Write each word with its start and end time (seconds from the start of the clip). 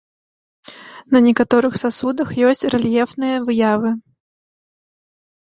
На 1.15 1.21
некаторых 1.27 1.73
сасудах 1.83 2.29
ёсць 2.47 2.65
рэльефныя 2.77 3.37
выявы. 3.45 3.95